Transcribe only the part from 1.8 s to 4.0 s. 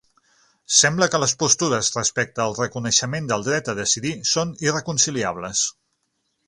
respecte al reconeixement del dret a